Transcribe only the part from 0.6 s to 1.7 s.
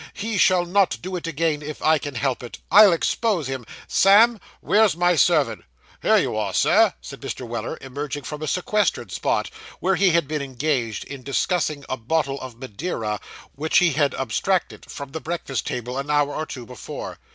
not do it again,